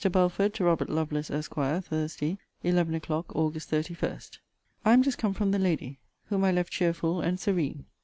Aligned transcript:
BELFORD, 0.11 0.55
TO 0.55 0.63
ROBERT 0.63 0.89
LOVELACE, 0.89 1.29
ESQ. 1.29 1.53
THURSDAY, 1.83 2.39
11 2.63 2.95
O'CLOCK, 2.95 3.35
AUG. 3.35 3.61
31. 3.61 4.19
I 4.83 4.93
am 4.93 5.03
just 5.03 5.19
come 5.19 5.35
from 5.35 5.51
the 5.51 5.59
lady, 5.59 5.99
whom 6.25 6.43
I 6.43 6.51
left 6.51 6.71
cheerful 6.73 7.21
and 7.21 7.39
serene. 7.39 7.85